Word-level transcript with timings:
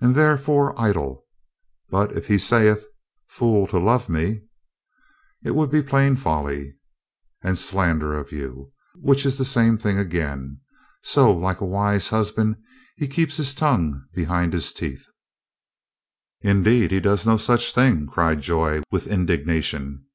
"And 0.00 0.14
therefore 0.14 0.72
idle. 0.80 1.26
But 1.90 2.12
if 2.12 2.26
he 2.26 2.38
saith, 2.38 2.86
'Fool 3.26 3.66
to 3.66 3.78
love 3.78 4.08
me—'" 4.08 4.40
"It 5.44 5.50
would 5.54 5.70
be 5.70 5.82
plain 5.82 6.16
folly." 6.16 6.78
"And 7.42 7.58
slander 7.58 8.14
of 8.14 8.32
you. 8.32 8.72
Which 8.96 9.26
is 9.26 9.36
the 9.36 9.44
same 9.44 9.76
thing 9.76 9.98
again. 9.98 10.60
So 11.02 11.30
like 11.36 11.60
a 11.60 11.66
wise 11.66 12.08
husband, 12.08 12.56
he 12.96 13.06
keeps 13.06 13.38
h's 13.38 13.54
tongue 13.54 14.06
behind 14.14 14.54
his 14.54 14.72
teeth." 14.72 15.04
"Indeed, 16.40 16.90
he 16.90 16.98
does 16.98 17.26
no 17.26 17.36
such 17.36 17.74
thing!" 17.74 18.06
cried 18.06 18.40
Joy 18.40 18.80
with 18.90 19.06
indignation. 19.06 20.06